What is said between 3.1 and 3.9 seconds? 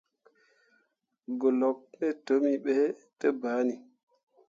ne banne.